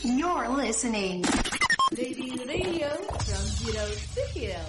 You're 0.00 0.48
listening. 0.56 1.20
Baby 1.92 2.32
Radio 2.48 2.88
from 3.20 3.44
Zero 3.60 3.84
to 3.84 4.22
Hero. 4.32 4.64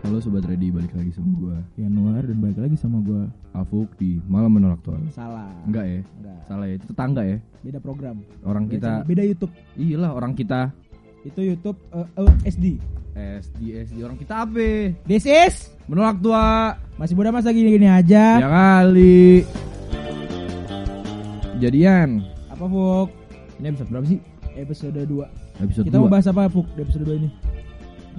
Halo 0.00 0.18
Sobat 0.20 0.46
Ready, 0.46 0.72
balik 0.72 0.94
lagi 0.94 1.10
sama 1.12 1.30
gua 1.36 1.56
Januar 1.74 2.22
dan 2.22 2.38
balik 2.38 2.58
lagi 2.60 2.76
sama 2.78 3.02
gua 3.02 3.26
Afuk 3.52 3.92
di 3.98 4.22
Malam 4.24 4.56
Menolak 4.56 4.80
Tuan 4.80 5.04
salah 5.10 5.48
Enggak 5.66 5.84
ya? 5.84 6.00
Enggak. 6.00 6.38
Salah 6.46 6.64
ya, 6.64 6.74
itu 6.78 6.86
tetangga 6.86 7.22
ya 7.24 7.36
beda 7.60 7.78
program 7.82 8.16
Orang 8.40 8.64
Beda 8.64 8.72
kita, 8.72 8.88
channel. 8.94 9.08
beda 9.10 9.22
YouTube 9.26 9.52
iyalah 9.74 10.10
orang 10.12 10.32
kita 10.32 10.60
itu 11.24 11.40
YouTube 11.40 11.78
eh, 11.90 12.08
eh, 12.14 12.32
SD 12.46 12.66
SD, 13.14 13.60
SD, 13.86 13.96
orang 14.00 14.16
kita 14.16 14.44
apa? 14.44 14.92
this 15.04 15.24
is 15.26 15.72
Menolak 15.84 16.20
tua 16.20 16.76
masih 16.94 17.12
muda 17.18 17.28
masa 17.28 17.50
gini 17.50 17.74
gini 17.74 17.88
aja 17.90 18.38
Ya 18.38 18.48
kali 18.48 19.42
Jadian. 21.62 22.26
Apa 22.50 22.66
Fuk? 22.66 23.08
Ini 23.62 23.70
episode 23.70 23.90
berapa 23.94 24.06
sih? 24.10 24.20
episode 24.54 25.02
2 25.02 25.62
Episode 25.62 25.84
kita 25.90 25.98
2 25.98 26.02
mau 26.06 26.10
bahas 26.10 26.26
apa 26.30 26.46
Fuk 26.46 26.66
di 26.78 26.80
episode 26.82 27.04
2 27.06 27.20
ini? 27.22 27.30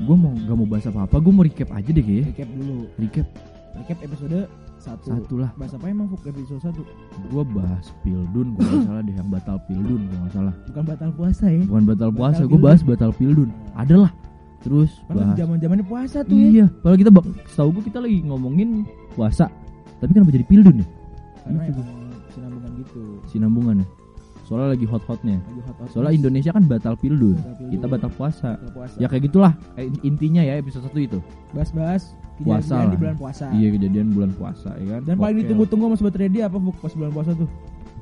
Gue 0.03 0.15
mau, 0.19 0.35
gak 0.35 0.55
mau 0.59 0.67
bahas 0.67 0.85
apa-apa, 0.91 1.15
gue 1.23 1.31
mau 1.31 1.43
recap 1.47 1.71
aja 1.71 1.87
deh 1.87 2.03
kayaknya 2.03 2.25
recap 2.35 2.49
dulu. 2.51 2.75
Recap. 2.99 3.27
Recap 3.75 3.97
episode 4.03 4.39
1 4.83 5.07
Satu 5.07 5.35
lah. 5.39 5.51
Bahas 5.55 5.71
apa 5.75 5.85
emang 5.87 6.07
Fuk 6.11 6.23
episode 6.27 6.59
1 6.59 7.31
Gue 7.31 7.43
bahas 7.55 7.85
Pildun, 8.03 8.47
gue 8.55 8.63
gak 8.63 8.83
salah 8.87 9.01
deh. 9.03 9.15
Yang 9.15 9.29
batal 9.31 9.57
Pildun, 9.67 10.01
gue 10.11 10.17
gak 10.27 10.33
salah. 10.35 10.53
Bukan 10.67 10.83
batal 10.83 11.09
puasa 11.15 11.45
ya? 11.47 11.63
Bukan 11.63 11.83
batal 11.87 12.11
puasa, 12.11 12.41
gue 12.43 12.59
bahas 12.59 12.81
batal 12.83 13.11
Pildun. 13.15 13.49
Adalah 13.75 14.11
Terus 14.65 14.91
Padahal 15.05 15.29
bahas 15.29 15.37
zaman 15.37 15.57
zamannya 15.61 15.85
puasa 15.85 16.17
tuh 16.25 16.33
ya. 16.33 16.47
Iya, 16.49 16.65
padahal 16.81 16.97
kita 16.97 17.11
bak, 17.13 17.25
setahu 17.45 17.69
gue 17.79 17.83
kita 17.85 17.99
lagi 18.01 18.17
ngomongin 18.25 18.81
puasa. 19.13 19.45
Tapi 20.01 20.11
kenapa 20.11 20.33
jadi 20.33 20.45
pildun 20.49 20.81
ya? 20.81 20.87
karena 21.45 21.61
Gitu. 21.69 21.77
emang 21.77 22.04
gitu 22.77 23.01
Sinambungan 23.27 23.81
ya. 23.81 23.87
Soalnya 24.45 24.69
lagi 24.71 24.85
hot-hotnya. 24.85 25.41
hot 25.59 25.73
hot 25.75 25.89
Soalnya 25.89 26.13
Indonesia 26.15 26.51
kan 26.51 26.63
batal 26.63 26.93
pildun. 26.95 27.33
Batal 27.33 27.53
Pildun. 27.55 27.71
Kita 27.71 27.85
batal 27.87 28.11
puasa. 28.11 28.49
batal 28.53 28.71
puasa 28.71 28.95
Ya 28.95 29.07
kayak 29.07 29.23
gitulah 29.25 29.53
eh, 29.73 29.89
intinya 30.01 30.39
ya 30.39 30.53
episode 30.55 30.85
1 30.85 31.01
itu. 31.03 31.19
bahas-bahas 31.49 32.13
Puasa 32.35 32.75
kejadian 32.75 32.83
di 32.83 32.91
lah. 32.91 32.99
bulan 32.99 33.15
puasa 33.15 33.45
Iya 33.49 33.67
kejadian 33.71 34.07
bulan 34.11 34.31
puasa 34.31 34.69
ya 34.75 34.85
kan. 34.89 35.01
dan 35.03 35.15
paling 35.15 35.37
ditunggu-tunggu 35.39 35.83
sama 35.87 35.95
Sobat 35.97 36.15
Ready 36.15 36.39
apa 36.41 36.57
pas 36.75 36.91
bulan 36.91 37.11
puasa 37.11 37.31
tuh 37.33 37.49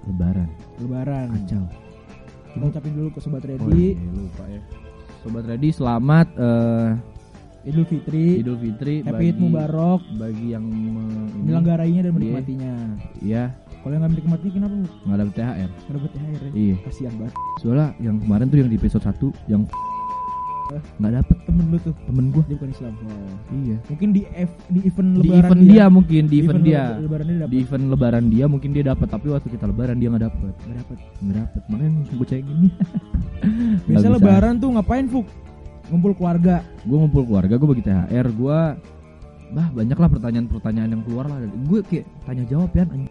lebaran. 0.04 0.50
lebaran 0.78 1.28
Kacau. 1.38 1.64
kita 2.50 2.66
ucapin 2.68 2.94
dulu 2.94 3.10
ke 3.10 3.20
Sobat 3.20 3.42
Oh, 3.42 3.48
Ready 3.48 3.86
iya, 3.94 4.10
lupa 4.12 4.44
ya. 4.48 4.62
Sobat 5.22 5.46
ready 5.46 5.70
selamat 5.70 6.28
eh, 6.36 6.90
Idul 7.64 7.86
Fitri 7.86 8.42
Idul 8.42 8.58
Fitri 8.58 8.96
Happy 9.02 9.26
Eid 9.26 9.38
Mubarak 9.38 10.02
bagi 10.18 10.52
yang 10.52 10.66
me- 10.66 11.08
ini, 11.32 11.40
Menyelenggarainnya 11.40 12.02
dan 12.02 12.10
Iya. 12.10 12.18
menikmatinya 12.18 12.74
Iya, 13.22 13.44
Kalau 13.84 13.92
yang 13.92 14.02
nggak 14.02 14.14
menikmatinya 14.14 14.52
kenapa 14.54 14.74
Bu? 14.74 14.88
nggak 15.04 15.18
dapet 15.20 15.34
THR. 15.34 15.70
Nggak 15.70 15.94
dapet 15.94 16.10
THR 16.10 16.42
ya? 16.42 16.52
Iya. 16.54 16.76
Kasian 16.82 17.14
banget 17.14 17.34
Soalnya 17.58 17.88
yang 18.00 18.16
kemarin 18.18 18.46
tuh 18.48 18.58
yang 18.58 18.70
di 18.70 18.78
episode 18.78 19.04
1 19.04 19.12
yang 19.48 19.62
Eh. 20.66 20.82
nggak 20.98 21.14
dapet 21.14 21.38
Temen 21.44 21.66
lu 21.68 21.78
tuh 21.78 21.94
temen 22.02 22.26
gue. 22.30 22.44
Dia 22.46 22.56
bukan 22.56 22.70
Islam 22.72 22.94
oh. 22.98 23.36
Iya. 23.54 23.78
Mungkin 23.86 24.10
di, 24.10 24.22
F, 24.26 24.52
di 24.68 24.80
event 24.82 25.10
Di 25.12 25.20
lebaran 25.22 25.44
event 25.44 25.62
dia, 25.68 25.86
mungkin 25.88 26.24
di 26.24 26.36
event 26.40 26.62
dia. 26.62 26.84
le- 26.90 27.04
Lebaran 27.04 27.26
dia 27.26 27.36
Di 27.36 27.40
dapet 27.44 27.60
event 27.60 27.84
lebaran 27.86 28.26
dia 28.28 28.46
mungkin 28.48 28.70
dia 28.72 28.84
dapat 28.86 29.08
tapi 29.08 29.28
waktu 29.28 29.48
kita 29.50 29.66
lebaran 29.66 29.98
dia 29.98 30.08
nggak 30.10 30.24
dapet. 30.24 30.54
Nggak 30.62 30.78
dapet 30.80 30.98
Nggak 31.20 31.36
dapet. 31.38 31.62
Makanya 31.68 31.90
gue 32.10 32.26
cek 32.26 32.42
gini. 32.42 32.68
Biasa 33.86 34.08
lebaran 34.10 34.54
tuh 34.58 34.70
ngapain 34.72 35.06
Fuk? 35.06 35.28
Ngumpul 35.84 36.16
keluarga 36.16 36.64
Gue 36.82 36.96
ngumpul 36.98 37.24
keluarga, 37.24 37.54
gue 37.54 37.68
bagi 37.70 37.84
THR, 37.84 38.28
gue 38.32 38.60
bah 39.54 39.68
banyak 39.70 39.94
lah 39.94 40.10
pertanyaan-pertanyaan 40.10 40.90
yang 40.90 41.04
keluar 41.04 41.28
lah. 41.28 41.38
Gue 41.62 41.84
kayak 41.84 42.08
tanya 42.24 42.44
jawab 42.48 42.72
ya. 42.72 42.88
anjing. 42.88 43.06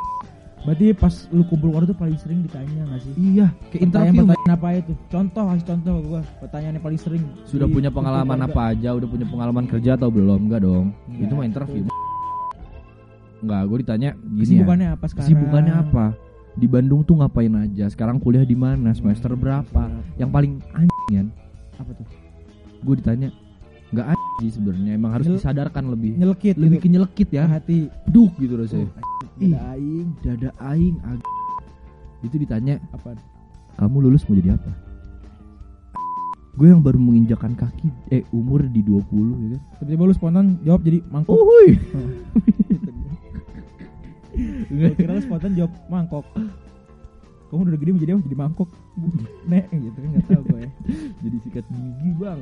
Berarti 0.63 0.95
pas 0.95 1.27
lu 1.35 1.43
kumpul 1.43 1.75
keluarga 1.75 1.91
tuh 1.91 1.99
paling 1.99 2.15
sering 2.15 2.47
ditanya 2.47 2.87
gak 2.87 3.03
sih? 3.03 3.13
Iya, 3.19 3.47
kayak 3.69 3.83
interview. 3.83 4.23
Pertanyaan 4.23 4.53
apa 4.55 4.69
itu? 4.79 4.93
Contoh, 5.11 5.43
kasih 5.51 5.67
contoh 5.67 5.93
ke 5.93 6.03
gua 6.07 6.23
Pertanyaan 6.39 6.73
yang 6.79 6.85
paling 6.87 7.01
sering 7.03 7.23
Sudah 7.51 7.67
punya 7.67 7.91
pengalaman 7.91 8.39
apa 8.41 8.61
aja? 8.71 8.89
Udah 8.95 9.09
punya 9.11 9.27
pengalaman 9.27 9.65
kerja 9.67 9.99
atau 9.99 10.07
belum? 10.07 10.47
Enggak 10.47 10.63
dong. 10.63 10.95
Enggak, 11.11 11.27
Itu 11.27 11.33
mah 11.35 11.47
interview. 11.47 11.83
Enggak, 13.43 13.63
gue 13.67 13.79
ditanya 13.83 14.11
gini 14.15 14.39
ya. 14.39 14.43
Kesibukannya 14.47 14.89
apa 14.95 15.05
sekarang? 15.11 15.27
Kesibukannya 15.27 15.75
apa? 15.75 16.05
Di 16.53 16.67
Bandung 16.71 17.01
tuh 17.03 17.15
ngapain 17.19 17.55
aja? 17.59 17.91
Sekarang 17.91 18.23
kuliah 18.23 18.47
di 18.47 18.55
mana? 18.55 18.95
Semester 18.95 19.35
berapa? 19.35 19.83
Yang 20.15 20.31
paling 20.31 20.53
anjing 20.71 21.11
kan? 21.11 21.27
Apa 21.75 21.91
tuh? 21.91 22.07
Gue 22.83 22.95
ditanya 23.03 23.35
nggak 23.91 24.07
anjing 24.15 24.39
sih 24.41 24.51
sebenarnya. 24.55 24.93
Emang 24.95 25.11
harus 25.11 25.27
Nyel- 25.27 25.43
disadarkan 25.43 25.91
lebih. 25.91 26.15
Nyelekit 26.15 26.55
Lebih 26.55 26.79
ke 26.79 26.87
gitu. 26.87 26.93
nyelekit 26.95 27.29
ya. 27.35 27.51
hati 27.51 27.91
Duk 28.07 28.31
gitu 28.39 28.55
rasanya. 28.55 28.87
Oh, 28.87 29.12
Ih. 29.43 29.53
ada 29.53 29.73
aing 29.73 30.09
Dada 30.21 30.51
aing 30.63 30.97
ag- 31.05 31.31
Itu 32.21 32.37
ditanya, 32.37 32.79
apa? 32.91 33.19
"Kamu 33.75 33.99
lulus 34.01 34.23
mau 34.25 34.35
jadi 34.35 34.55
apa?" 34.55 34.71
Gue 36.53 36.69
yang 36.69 36.79
baru 36.79 36.97
menginjakan 36.97 37.53
kaki 37.53 37.89
eh 38.11 38.23
umur 38.31 38.63
di 38.65 38.81
20 38.81 39.01
ya 39.43 39.49
kan. 39.51 39.61
Tiba-tiba 39.81 40.03
lu 40.05 40.13
spontan 40.13 40.47
jawab 40.63 40.81
jadi 40.83 41.01
mangkok. 41.07 41.33
Uhuy. 41.35 41.81
Gue 44.69 44.89
kira 44.95 45.13
lu 45.13 45.23
spontan 45.23 45.53
jawab 45.53 45.73
mangkok. 45.87 46.25
Kamu 47.49 47.67
udah 47.67 47.75
gede 47.75 47.91
mau 47.91 48.01
jadi 48.01 48.13
apa? 48.13 48.23
Jadi 48.23 48.37
mangkok. 48.39 48.69
Nek 49.45 49.65
gitu 49.71 49.93
kan 49.95 50.09
enggak 50.09 50.25
tahu 50.27 50.43
gue 50.47 50.59
ya. 50.59 50.71
jadi 51.21 51.37
sikat 51.41 51.65
gigi, 51.67 52.11
Bang. 52.17 52.41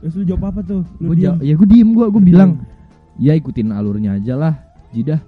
Terus 0.00 0.14
lu 0.14 0.24
jawab 0.26 0.42
apa 0.46 0.60
tuh? 0.62 0.80
Lu 0.98 1.06
Gua 1.06 1.14
diam. 1.14 1.36
ja- 1.36 1.42
ya 1.42 1.54
gue 1.54 1.68
diem 1.68 1.90
gue 1.90 2.06
gue 2.06 2.22
bilang 2.22 2.50
ya 3.16 3.32
ikutin 3.32 3.68
alurnya 3.70 4.16
aja 4.16 4.32
lah 4.34 4.54
jidah 4.90 5.20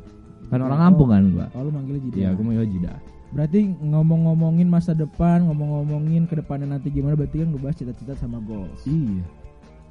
kan 0.52 0.60
orang 0.60 0.76
Oh. 0.76 0.84
kampung 0.86 1.08
kan 1.08 1.22
gua 1.32 1.46
lu 1.56 1.70
manggilnya 1.72 2.00
jadi. 2.06 2.16
Iya 2.18 2.28
gue 2.30 2.44
mau 2.44 2.52
jidah 2.54 2.98
Berarti 3.32 3.58
ngomong-ngomongin 3.80 4.68
masa 4.68 4.92
depan, 4.92 5.48
ngomong-ngomongin 5.48 6.28
ke 6.28 6.36
depannya 6.36 6.68
nanti 6.70 6.92
gimana 6.92 7.16
berarti 7.16 7.40
kan 7.40 7.48
ngebahas 7.48 7.72
cita-cita 7.74 8.12
sama 8.14 8.36
goals. 8.38 8.84
iya 8.84 9.24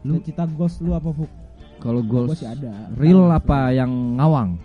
Lu- 0.04 0.22
Cita-cita 0.22 0.46
goals 0.48 0.78
lu 0.78 0.94
apa, 0.94 1.10
Fuk? 1.10 1.26
kalau 1.82 2.00
Gua 2.00 2.30
goals 2.30 2.38
sih 2.38 2.46
ada. 2.46 2.70
real 2.94 3.26
Tahu. 3.26 3.34
apa 3.36 3.60
yang 3.72 3.90
ngawang 4.16 4.62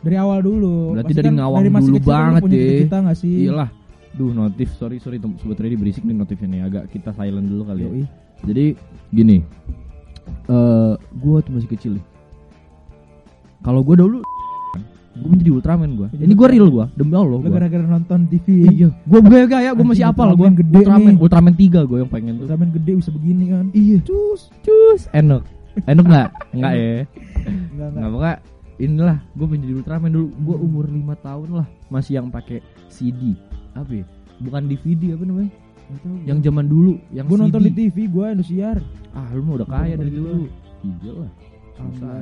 Dari 0.00 0.16
awal 0.16 0.40
dulu. 0.40 0.92
Berarti 0.92 1.12
Pasti 1.12 1.20
dari 1.22 1.32
ngawang 1.34 1.62
masih 1.66 1.84
dulu 1.86 1.98
kan 1.98 2.08
banget 2.10 2.42
ya. 2.42 2.52
Cita-cita 2.52 2.96
gak 3.02 3.16
sih? 3.16 3.36
iyalah 3.42 3.70
duh 4.10 4.30
notif 4.30 4.68
sorry 4.74 4.98
sorry 4.98 5.16
sobat 5.16 5.56
ready 5.56 5.72
berisik 5.74 6.02
nih 6.02 6.12
notifnya 6.12 6.48
nih 6.50 6.60
agak 6.62 6.84
kita 6.90 7.14
silent 7.14 7.46
dulu 7.46 7.62
kali 7.64 7.80
ya 7.80 7.88
Yoi. 7.88 8.04
jadi 8.42 8.64
gini 9.08 9.38
eh 10.46 10.92
gue 11.14 11.36
tuh 11.40 11.52
masih 11.54 11.70
kecil 11.70 11.92
kalau 13.60 13.80
gue 13.80 13.94
dulu 13.94 14.18
gue 15.10 15.26
menjadi 15.26 15.50
Ultraman 15.52 15.90
gue 15.92 16.06
Menjadi 16.08 16.22
ini 16.22 16.34
gue 16.34 16.48
real 16.48 16.68
gue 16.68 16.86
demi 16.94 17.12
Allah 17.12 17.36
gua. 17.36 17.50
gara-gara 17.50 17.82
nonton 17.84 18.20
TV. 18.26 18.46
Iya, 18.64 18.88
gue 18.94 19.20
gue 19.20 19.38
kayak 19.44 19.72
gue 19.74 19.82
masih 19.84 20.04
apal 20.04 20.30
gue 20.30 20.38
Ultraman 20.38 20.54
gede 20.56 20.78
Ultraman, 20.78 21.02
nih. 21.04 21.16
Ultraman 21.18 21.54
3 21.54 21.82
gue 21.84 21.98
yang 21.98 22.10
pengen 22.10 22.32
tuh. 22.36 22.44
Ultraman 22.46 22.68
gede 22.70 22.92
bisa 22.96 23.10
begini 23.10 23.44
kan. 23.48 23.64
Iya, 23.72 23.96
cus, 24.00 24.40
cus, 24.60 25.00
enak, 25.10 25.42
enak 25.84 26.04
nggak? 26.04 26.28
Nggak 26.56 26.72
ya? 26.72 26.86
Enggak 26.86 27.06
Nggak 27.68 27.88
enggak. 27.90 28.10
pokoknya 28.10 28.36
inilah 28.78 29.18
gue 29.30 29.46
menjadi 29.48 29.72
Ultraman 29.76 30.10
dulu. 30.10 30.26
Gue 30.40 30.56
Hmm. 30.56 30.66
umur 30.66 30.84
5 30.86 31.14
tahun 31.18 31.48
lah, 31.54 31.66
masih 31.88 32.12
yang 32.14 32.28
pakai 32.28 32.58
CD. 32.88 33.34
Apa 33.72 33.92
ya? 33.92 34.06
Bukan 34.38 34.62
DVD 34.64 35.02
apa 35.12 35.24
namanya? 35.24 35.50
Nggak. 35.90 36.22
Yang 36.24 36.38
zaman 36.44 36.64
dulu, 36.64 36.92
yang 37.10 37.26
gua 37.26 37.34
CD. 37.34 37.42
nonton 37.44 37.60
di 37.60 37.72
TV, 37.72 37.96
gua 38.06 38.30
Indosiar. 38.30 38.78
Ah, 39.10 39.26
lu 39.30 39.42
mah 39.42 39.58
udah 39.58 39.68
kaya 39.68 39.98
dari 39.98 40.08
dulu. 40.08 40.46
Iya 40.80 41.12
lah. 41.18 41.30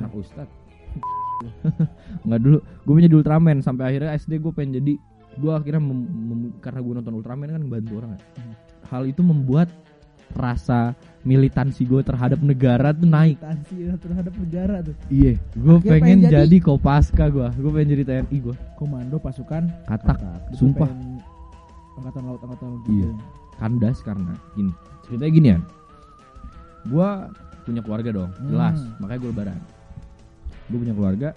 Anak 0.01 0.11
ustad. 0.11 0.49
Nggak 2.25 2.39
dulu, 2.39 2.57
gue 2.59 2.93
menjadi 2.93 3.15
Ultraman 3.15 3.57
sampai 3.59 3.83
akhirnya 3.89 4.11
SD 4.13 4.37
gue 4.37 4.51
pengen 4.51 4.79
jadi 4.79 4.93
gue 5.35 5.51
akhirnya 5.51 5.79
mem- 5.79 6.09
mem- 6.09 6.53
karena 6.59 6.79
gue 6.79 6.93
nonton 6.95 7.13
Ultraman 7.15 7.47
kan 7.49 7.63
bantu 7.63 7.93
orang 7.97 8.11
ya. 8.13 8.19
Hmm. 8.35 8.53
Hal 8.89 9.03
itu 9.05 9.21
membuat 9.21 9.69
rasa 10.29 10.93
militansi 11.21 11.83
gue 11.83 12.01
terhadap 12.01 12.37
negara 12.39 12.91
tuh 12.91 13.03
naik. 13.03 13.41
Militansi 13.41 13.73
terhadap 13.97 14.33
negara 14.35 14.75
tuh. 14.81 14.93
Iya, 15.09 15.33
gue 15.51 15.75
pengen 15.79 15.89
pengen 15.89 16.17
jadi- 16.27 16.45
jadi 16.45 16.57
Kopaska 16.61 17.25
gue, 17.27 17.47
gue 17.49 17.71
pengen 17.71 17.89
jadi 17.91 18.03
TNI 18.05 18.37
gue. 18.39 18.55
Komando 18.75 19.17
pasukan 19.17 19.63
Katak, 19.85 20.17
Lu 20.53 20.55
sumpah. 20.55 20.89
Angkatan 21.97 22.23
laut 22.23 22.39
angkatan 22.39 22.67
laut 22.69 22.83
Iya. 22.85 23.09
gitu. 23.09 23.15
kandas 23.57 23.99
karena 23.99 24.31
gini. 24.53 24.71
Ceritanya 25.03 25.31
gini 25.33 25.47
ya, 25.49 25.59
gue 26.85 27.09
punya 27.61 27.81
keluarga 27.83 28.09
dong, 28.09 28.31
jelas, 28.41 28.79
Hmm. 28.79 28.95
makanya 28.97 29.19
gue 29.19 29.29
lebaran. 29.29 29.59
Gue 30.69 30.77
punya 30.79 30.93
keluarga. 30.93 31.29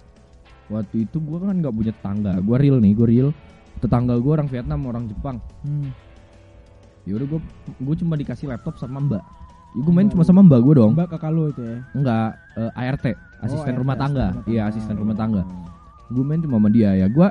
Waktu 0.71 1.05
itu 1.05 1.17
gue 1.19 1.37
kan 1.37 1.59
nggak 1.59 1.73
punya 1.73 1.91
tetangga, 1.91 2.33
gue 2.39 2.55
real 2.57 2.77
nih, 2.79 2.91
gue 2.95 3.07
real. 3.07 3.29
Tetangga 3.77 4.15
gue 4.15 4.31
orang 4.31 4.47
Vietnam, 4.47 4.79
orang 4.87 5.03
Jepang. 5.05 5.37
Hmm. 5.61 5.91
Ya 7.03 7.19
udah 7.19 7.27
gue 7.27 7.39
gue 7.83 7.95
cuma 7.99 8.15
dikasih 8.15 8.47
laptop 8.47 8.79
sama 8.79 9.03
mbak. 9.03 9.23
Ya 9.73 9.81
gue 9.81 9.93
main 9.93 10.05
Mbak 10.07 10.13
cuma 10.15 10.23
sama 10.23 10.41
mbak 10.45 10.59
gue 10.63 10.73
dong. 10.79 10.91
Mbak 10.95 11.07
kakak 11.11 11.31
lu 11.33 11.49
itu 11.49 11.61
ya. 11.61 11.77
Enggak, 11.91 12.27
eh, 12.55 12.71
ART, 12.79 13.05
asisten 13.43 13.73
Oh, 13.75 13.79
rumah 13.83 13.97
tangga. 13.97 14.27
asisten 14.31 14.45
Iya, 14.47 14.61
rumah 14.61 14.69
asisten 14.71 14.93
tangga. 14.95 15.01
rumah 15.03 15.15
tangga. 15.17 15.41
Gue 16.13 16.23
main 16.23 16.39
cuma 16.39 16.55
sama 16.61 16.69
dia 16.71 16.89
ya. 16.95 17.07
Gue 17.09 17.27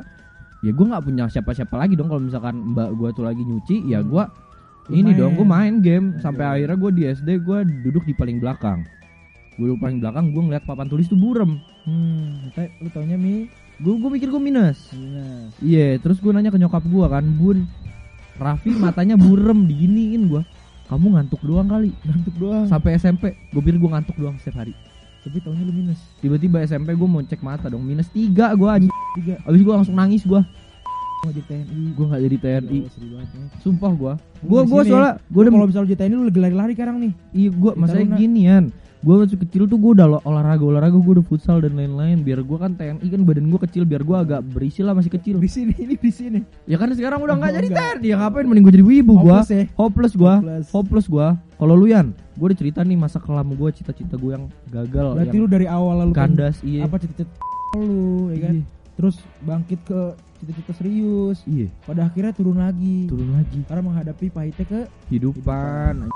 ya 0.62 0.70
gue 0.70 0.86
nggak 0.86 1.02
punya 1.02 1.24
siapa-siapa 1.26 1.74
lagi 1.74 1.94
dong 1.98 2.06
kalau 2.06 2.22
misalkan 2.22 2.54
mbak 2.70 2.94
gue 2.94 3.08
tuh 3.16 3.24
lagi 3.24 3.42
nyuci, 3.42 3.76
ya 3.88 3.98
Hmm. 3.98 4.10
gue 4.10 4.24
ini 4.92 5.10
main. 5.10 5.18
dong 5.18 5.32
gue 5.38 5.46
main 5.46 5.74
game 5.80 6.06
sampai 6.18 6.44
akhirnya 6.44 6.76
gue 6.76 6.90
di 6.92 7.02
SD 7.08 7.28
gue 7.40 7.58
duduk 7.86 8.04
di 8.04 8.12
paling 8.12 8.38
belakang. 8.38 8.82
Gue 9.52 9.76
paling 9.76 9.98
belakang, 9.98 10.30
gue 10.30 10.42
ngeliat 10.42 10.64
papan 10.64 10.86
tulis 10.86 11.06
tuh 11.06 11.14
burem. 11.14 11.60
Hmm, 11.82 12.48
kita 12.48 12.72
lu 12.78 12.88
taunya 12.88 13.16
Mi 13.16 13.50
gue 13.74 13.90
gue 13.90 14.10
mikir 14.12 14.30
gue 14.30 14.38
minus 14.38 14.94
Minus. 14.94 15.50
iya 15.58 15.98
terus 15.98 16.22
gue 16.22 16.30
nanya 16.30 16.48
ke 16.48 16.60
nyokap 16.60 16.84
gue 16.84 17.02
kan 17.02 17.24
bun 17.34 17.66
Raffi 18.34 18.70
matanya 18.70 19.16
burem 19.16 19.66
diginiin 19.66 20.30
gue 20.30 20.42
kamu 20.86 21.06
ngantuk 21.10 21.42
doang 21.42 21.66
kali 21.66 21.90
Ngantuk 22.00 22.36
doang. 22.38 22.64
sampai 22.64 22.94
SMP 22.94 23.34
gue 23.50 23.58
pikir 23.58 23.76
gue 23.76 23.90
ngantuk 23.90 24.14
doang 24.14 24.38
setiap 24.38 24.62
hari 24.62 24.70
Tapi 25.20 25.34
tahunnya 25.36 25.64
lu 25.64 25.74
minus. 25.74 25.98
tiba-tiba 26.16 26.62
SMP 26.62 26.94
gue 26.94 27.08
mau 27.08 27.18
cek 27.20 27.40
mata 27.40 27.66
dong 27.66 27.82
minus 27.82 28.06
tiga 28.06 28.54
gue 28.54 28.68
anjing 28.68 28.92
Tiga. 29.16 29.34
abis 29.42 29.60
gue 29.60 29.74
langsung 29.74 29.96
nangis 29.96 30.22
gue 30.22 30.38
Mau 31.18 31.30
jadi 31.32 31.42
TNI. 31.44 31.82
gue 31.88 32.04
nggak 32.04 32.22
jadi 32.22 32.36
TNI 32.38 32.78
banget, 32.78 33.30
sumpah 33.58 33.92
gue 33.92 34.12
gue 34.44 34.60
gue 34.64 34.80
soalnya 34.84 35.12
gue 35.18 35.40
udah 35.40 35.52
kalau 35.52 35.66
misalnya 35.66 35.88
jadi 35.88 35.98
TNI 35.98 36.14
lu 36.14 36.24
lagi 36.24 36.38
lari-lari 36.40 36.72
sekarang 36.72 36.96
nih. 37.00 37.12
iya 37.32 37.50
gue 37.50 37.72
masalahnya 37.74 38.14
ginian 38.14 38.64
gue 39.02 39.14
masih 39.16 39.34
kecil 39.36 39.66
tuh 39.66 39.74
gue 39.76 39.90
udah 39.92 40.22
olahraga 40.22 40.62
olahraga 40.62 40.94
gue 40.94 41.12
udah 41.12 41.26
futsal 41.26 41.58
dan 41.58 41.74
lain-lain 41.74 42.18
biar 42.18 42.38
gue 42.38 42.54
kan 42.56 42.70
TNI 42.72 43.02
kan 43.04 43.20
badan 43.20 43.46
gue 43.46 43.60
kecil 43.60 43.82
biar 43.82 44.00
gue 44.00 44.14
agak 44.16 44.40
berisi 44.46 44.80
lah 44.80 44.92
masih 44.92 45.10
kecil 45.10 45.36
Di 45.36 45.48
sini 45.48 45.74
ini 45.76 45.94
di 45.94 46.08
sini. 46.08 46.38
ya 46.64 46.76
kan 46.76 46.86
sekarang 46.88 47.18
udah 47.18 47.34
nggak 47.34 47.50
Oh, 47.50 47.56
jadi. 47.56 47.68
TNI 47.68 48.06
ya 48.06 48.16
ngapain 48.16 48.44
mending 48.44 48.62
gue 48.62 48.72
jadi 48.72 48.86
wibu 48.86 49.14
gue 49.18 49.34
Hopeless 49.34 49.50
ya. 49.50 49.62
hopeless 49.74 50.14
gue 50.14 50.26
Hopeless. 50.32 50.66
hopeless 50.70 51.06
gue 51.08 51.26
kalau 51.56 51.74
lu 51.74 51.86
Yan 51.86 52.06
gue 52.32 52.46
udah 52.46 52.56
cerita 52.56 52.80
nih 52.80 52.94
masa 52.94 53.18
kelam 53.18 53.48
gue 53.48 53.68
cita-cita 53.72 54.14
gue 54.14 54.30
yang 54.32 54.44
gagal 54.68 55.06
Berarti 55.12 55.34
yang 55.34 55.42
lu 55.42 55.48
dari 55.48 55.66
awal 55.66 55.94
lalu 55.98 56.12
kandas 56.12 56.62
iya 56.62 56.82
apa 56.82 56.96
cita-cita 56.96 57.30
lu 57.74 58.30
ya 58.30 58.38
kan? 58.44 58.56
Iya. 58.56 58.66
Terus 58.92 59.16
bangkit 59.40 59.80
ke 59.82 60.00
cita-cita 60.38 60.72
serius. 60.74 61.42
iya 61.44 61.66
Pada 61.82 62.04
akhirnya 62.04 62.30
turun 62.30 62.54
lagi. 62.56 63.06
turun 63.06 63.32
lagi 63.32 63.58
Karena 63.64 63.82
menghadapi 63.82 64.26
pahitnya 64.28 64.62
ke 64.64 64.80
hidupan 65.08 66.06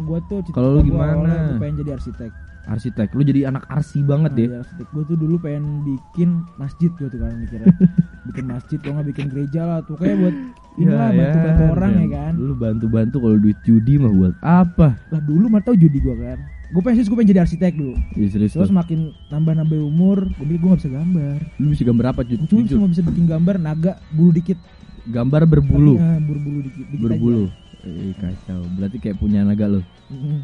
gua 0.00 0.18
tuh 0.24 0.42
cita 0.42 0.54
Kalau 0.54 0.70
lu 0.74 0.80
gimana? 0.82 1.30
gua 1.48 1.60
pengen 1.60 1.76
jadi 1.80 1.92
arsitek. 1.94 2.32
arsitek 2.64 3.12
lu 3.12 3.22
jadi 3.22 3.40
anak 3.46 3.68
arsi 3.68 4.00
banget 4.00 4.30
Nah, 4.30 4.36
deh 4.36 4.46
jadi 4.46 4.58
arsitek 4.58 4.86
gua 4.90 5.02
tuh 5.04 5.16
dulu 5.16 5.34
pengen 5.38 5.64
bikin 5.84 6.28
masjid 6.54 6.90
gua 6.90 7.06
tuh 7.06 7.18
kan 7.18 7.36
mikirnya. 7.36 7.68
bikin 8.26 8.44
masjid 8.46 8.78
kalau 8.78 8.94
nggak 8.94 9.08
bikin 9.10 9.26
gereja 9.28 9.60
lah 9.62 9.78
tuh 9.80 9.94
kayak 9.94 10.16
buat 10.18 10.34
inilah 10.80 11.06
Ya, 11.06 11.18
bantu-bantu 11.20 11.60
ya, 11.60 11.70
orang 11.70 11.92
ya 11.92 12.00
Dan 12.00 12.10
kan. 12.10 12.32
lu 12.34 12.54
bantu-bantu 12.54 13.16
kalau 13.20 13.36
duit 13.36 13.58
judi 13.62 13.94
mah 13.94 14.10
buat 14.10 14.34
apa 14.40 14.88
Lah 15.08 15.20
dulu 15.20 15.44
mah 15.46 15.60
tau 15.60 15.74
judi 15.74 15.98
gua 15.98 16.16
kan. 16.16 16.38
Gue 16.66 16.82
pengen 16.82 17.04
gue 17.04 17.14
pengen 17.14 17.30
jadi 17.30 17.40
arsitek 17.40 17.72
dulu. 17.72 17.94
ya 18.14 18.26
serius 18.26 18.50
Terus 18.50 18.72
makin 18.72 18.98
nambah-nambah 19.28 19.78
umur, 19.78 20.26
gue 20.26 20.42
pikir 20.44 20.58
gue 20.58 20.68
gak 20.68 20.80
bisa 20.80 20.90
gambar. 20.90 21.36
lu 21.54 21.66
bisa 21.68 21.82
gambar 21.84 22.04
apa 22.08 22.20
Jud? 22.24 22.38
Gue 22.40 22.48
cuma 22.48 22.66
cuma 22.66 22.86
bisa 22.88 23.02
bikin 23.04 23.24
gambar 23.24 23.54
naga 23.56 23.92
bulu 24.10 24.32
dikit. 24.32 24.58
gambar 25.06 25.44
berbulu 25.44 25.94
Tapi, 25.94 26.02
ah, 26.02 26.18
berbulu 26.18 26.58
dikit. 26.62 26.84
dikit 26.88 26.98
berbulu 26.98 27.44
eh 27.84 28.12
kacau. 28.16 28.60
Berarti 28.76 28.96
kayak 28.98 29.16
punya 29.20 29.44
naga 29.44 29.68
lo 29.68 29.80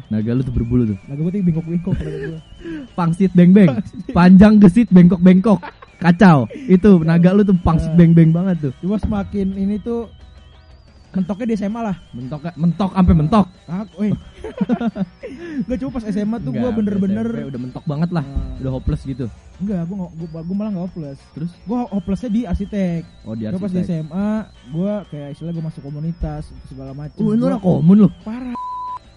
naga 0.07 0.31
lu 0.33 0.41
tuh 0.41 0.53
berbulu 0.53 0.83
tuh? 0.93 0.97
Naga 1.09 1.19
gue 1.21 1.31
tuh 1.31 1.41
bengkok-bengkok 1.45 1.95
pangsit 2.97 3.31
beng 3.33 3.51
beng 3.51 3.69
panjang 4.11 4.59
gesit 4.59 4.87
bengkok 4.89 5.21
bengkok 5.21 5.59
kacau. 5.97 6.45
Itu 6.69 7.01
naga 7.01 7.33
lu 7.33 7.41
tuh 7.41 7.57
pangsit 7.61 7.91
Ah. 7.91 7.97
beng 7.97 8.11
beng 8.13 8.31
banget 8.31 8.69
tuh. 8.69 8.73
Cuma 8.81 8.97
semakin 8.97 9.53
ini 9.53 9.81
tuh 9.81 10.09
mentoknya 11.11 11.45
di 11.45 11.55
SMA 11.55 11.81
lah. 11.81 11.95
mentok 12.11 12.39
mentok 12.53 12.91
sampai 12.91 13.13
mentok 13.13 13.45
Aku, 13.63 13.97
eh. 14.01 14.13
Gak 15.63 15.77
cuma 15.77 15.91
pas 15.91 16.03
SMA 16.05 16.37
tuh 16.39 16.51
gue 16.51 16.69
bener-bener 16.71 17.27
udah 17.45 17.59
mentok 17.61 17.83
banget 17.83 18.09
lah 18.09 18.23
Ah. 18.23 18.55
udah 18.57 18.71
hopeless 18.73 19.03
gitu 19.03 19.27
enggak, 19.57 19.83
gue 19.83 19.95
gue 19.95 20.27
gue 20.31 20.55
malah 20.55 20.71
gak 20.71 20.85
hopeless. 20.85 21.19
terus 21.31 21.51
Gue 21.61 21.77
hopelessnya 21.85 22.29
di 22.29 22.41
arsitek. 22.43 23.01
oh 23.23 23.33
di 23.33 23.43
Gue 23.45 23.59
pas 23.59 23.67
di 23.67 23.77
arsitek 23.77 24.01
SMA, 24.01 24.29
gue 24.71 24.93
kayak 25.07 25.27
istilah 25.31 25.51
gue 25.51 25.63
masuk 25.63 25.81
komunitas 25.81 26.43
segala 26.65 26.91
macam. 26.91 27.17
oh 27.17 27.31
lu 27.31 27.43
orang 27.45 27.61
komun 27.61 27.97
lu 27.97 28.09
parah. 28.23 28.55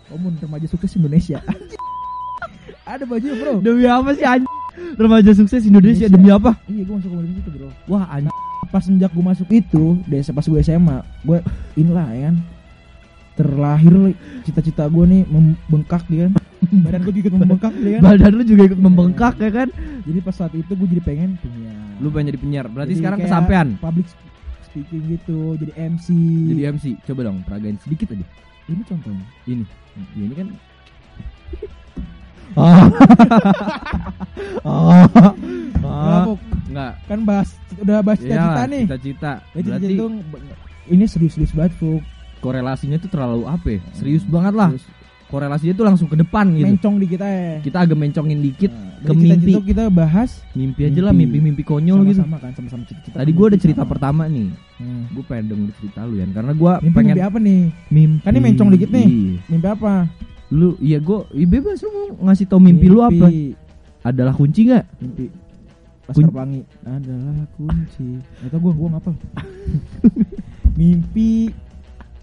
Komun 0.05 0.37
remaja 0.37 0.67
sukses 0.67 0.93
Indonesia. 0.93 1.41
Ada 2.85 3.03
bajunya 3.03 3.35
bro. 3.35 3.55
demi 3.59 3.87
apa 3.87 4.13
sih 4.13 4.23
anjing 4.23 4.51
remaja 4.95 5.33
sukses 5.33 5.63
Indonesia, 5.63 6.05
Indonesia. 6.05 6.09
demi 6.11 6.29
apa 6.29 6.53
Iya 6.67 6.83
gue 6.85 6.95
masuk 6.95 7.09
komunitas 7.09 7.41
itu 7.41 7.51
bro. 7.51 7.69
wah 7.87 8.05
anjing 8.11 8.35
Pas 8.75 8.83
sejak 8.83 9.07
gue 9.09 9.23
masuk 9.23 9.47
itu, 9.49 10.03
dari 10.03 10.27
pas 10.27 10.43
gue 10.43 10.59
SMA, 10.59 10.97
gue 11.23 11.39
inilah 11.77 12.11
ya 12.11 12.21
kan 12.27 12.37
terlahir 13.35 14.15
cita-cita 14.43 14.87
gue 14.87 15.05
nih 15.05 15.23
membengkak 15.27 16.03
dia 16.07 16.27
kan. 16.27 16.35
Badan 16.65 17.01
gue 17.03 17.15
juga 17.15 17.29
membengkak 17.31 17.75
dia 17.77 17.93
kan. 17.95 18.03
badan 18.03 18.33
lu 18.33 18.43
juga 18.43 18.63
ikut 18.65 18.81
membengkak 18.81 19.35
ya 19.37 19.51
kan 19.53 19.69
Jadi 20.01 20.19
pas 20.19 20.33
saat 20.33 20.55
itu 20.55 20.67
gue 20.67 20.89
jadi 20.89 21.03
pengen 21.03 21.37
punya. 21.37 21.71
lu 22.01 22.09
pengen 22.09 22.33
jadi 22.33 22.41
penyiar 22.41 22.67
berarti 22.67 22.91
Jadi 22.91 22.99
sekarang 22.99 23.19
kayak 23.21 23.29
kesampean 23.29 23.69
Public 23.77 24.07
speaking 24.65 25.03
gitu, 25.07 25.39
jadi 25.55 25.73
MC. 25.87 26.09
jadi 26.49 26.61
MC 26.73 26.85
coba 27.05 27.21
dong 27.23 27.45
peragain 27.45 27.77
sedikit 27.79 28.11
aja 28.11 28.27
ini 28.65 28.83
contohnya. 28.83 29.27
ini 29.45 29.65
ya, 30.17 30.23
ini 30.25 30.35
kan 30.35 30.49
ah 32.57 32.87
ah 34.65 35.05
Enggak, 35.77 36.23
Puk. 36.25 36.41
enggak 36.67 36.93
kan 37.05 37.19
bahas 37.23 37.49
udah 37.77 37.97
bahas 38.01 38.19
cita-cita 38.19 38.55
Iya, 38.57 38.65
nih. 38.67 38.83
cita-cita 38.85 39.33
Ya, 39.33 39.41
cita-cita 39.57 39.71
berarti 39.73 39.87
itu 39.91 40.07
ini 40.87 41.05
serius-serius 41.05 41.53
banget, 41.53 41.73
Fuk. 41.75 42.03
korelasinya 42.39 42.97
tuh 42.97 43.09
terlalu 43.09 43.45
apa 43.45 43.67
ya? 43.69 43.81
serius 43.93 44.23
banget 44.23 44.53
lah 44.53 44.69
Serius. 44.71 44.87
korelasinya 45.27 45.75
tuh 45.75 45.85
langsung 45.85 46.07
ke 46.07 46.17
depan 46.17 46.53
gitu 46.53 46.69
Mencong 46.69 46.95
di 46.97 47.07
kita 47.09 47.25
ya. 47.25 47.53
kita 47.59 47.77
agak 47.81 47.97
mencongin 47.97 48.39
dikit 48.39 48.71
Nah, 48.71 48.93
ke 49.03 49.13
mimpi. 49.13 49.29
cita-cita 49.51 49.61
kita 49.67 49.83
bahas 49.89 50.31
mimpi 50.53 50.81
aja 50.83 51.01
lah 51.03 51.11
Mimpi. 51.11 51.41
mimpi-mimpi 51.41 51.63
konyol 51.63 52.05
gitu 52.07 52.21
sama-sama 52.21 52.37
kan 52.39 52.51
sama-sama 52.53 52.83
cita-cita. 52.85 53.17
tadi 53.17 53.31
gua 53.31 53.47
ada 53.47 53.51
Mimpi 53.51 53.65
cerita 53.65 53.83
sama. 53.83 53.91
pertama 53.91 54.23
nih 54.27 54.49
Hmm. 54.75 55.05
gue 55.09 55.25
pengen 55.25 55.45
denger 55.47 55.71
cerita 55.77 56.01
lu 56.03 56.15
ya 56.15 56.27
karena 56.27 56.53
gua 56.53 56.73
Mimpi, 56.79 56.95
pengen 56.95 57.15
mimpi 57.15 57.23
apa 57.23 57.39
nih? 57.39 57.63
mimpi 57.89 58.21
Kan 58.21 58.31
ini 58.31 58.41
mencong 58.43 58.69
dikit 58.73 58.91
nih. 58.91 59.07
Iya. 59.07 59.37
Mimpi 59.47 59.69
apa? 59.71 59.93
lu 60.51 60.69
iya 60.79 60.99
gue 60.99 61.19
iya 61.33 61.47
bebas 61.47 61.79
lu 61.81 61.91
ngasih 62.21 62.45
tau 62.45 62.59
mimpi, 62.59 62.87
lu 62.87 63.01
apa 63.01 63.27
adalah 64.03 64.33
kunci 64.33 64.61
nggak 64.67 64.85
Mimpi. 64.99 65.25
Laskar 66.05 66.29
Pelangi 66.29 66.61
adalah 66.83 67.37
kunci. 67.55 68.09
Atau 68.43 68.59
gua 68.61 68.73
gua 68.73 68.89
ngapa? 68.93 69.11
mimpi 70.79 71.49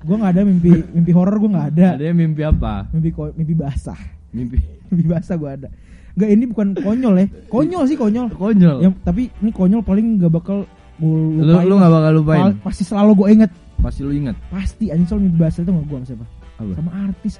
gua 0.02 0.16
nggak 0.18 0.32
ada 0.34 0.42
mimpi 0.44 0.72
mimpi 0.92 1.12
horor 1.12 1.36
gua 1.38 1.50
nggak 1.52 1.68
ada. 1.72 1.88
ada 1.96 2.12
mimpi 2.12 2.42
apa 2.42 2.86
Mimpi 2.92 3.10
mimpi 3.34 3.54
basah. 3.54 3.98
mimpi 4.32 4.58
Mimpi 4.90 5.06
basah 5.08 5.36
gua 5.36 5.56
ada. 5.56 5.68
Enggak 6.12 6.30
ini 6.30 6.44
bukan 6.46 6.68
konyol 6.76 7.14
ya. 7.16 7.26
Konyol 7.48 7.84
sih 7.86 7.96
konyol. 7.96 8.28
konyol 8.32 8.78
Yang 8.82 8.94
tapi 9.02 9.32
ini 9.34 9.50
konyol 9.50 9.82
paling 9.82 10.20
gak 10.20 10.32
bakal 10.32 10.68
gua 10.98 11.16
lu 11.16 11.42
lupain. 11.42 11.66
lu 11.66 11.74
nggak 11.76 11.92
bakal 11.92 12.12
lupain 12.14 12.42
Pal- 12.44 12.58
Pasti 12.62 12.84
selalu 12.84 13.12
gue 13.16 13.28
inget. 13.34 13.52
pasti 13.82 14.06
lu 14.06 14.14
ingat 14.14 14.38
Pasti 14.48 14.86
anjing 14.88 15.08
soal 15.08 15.20
mimpi 15.20 15.38
basah 15.40 15.62
itu 15.62 15.72
gak 15.72 15.86
gua 15.86 15.98
sama 15.98 16.06
siapa? 16.06 16.26
apa 16.56 16.72
Sama 16.78 16.92
artis 17.02 17.34